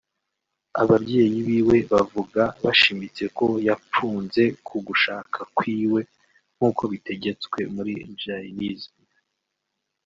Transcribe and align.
Ababyeyi 0.81 1.37
biwe 1.47 1.77
bavuga 1.93 2.41
bashimitse 2.63 3.23
ko 3.37 3.47
yapfunze 3.67 4.43
kugushaka 4.67 5.39
kwiwe 5.57 5.99
nk’uko 6.55 6.81
bitegetswe 6.91 7.59
muri 7.75 7.93
Jainism 8.21 8.95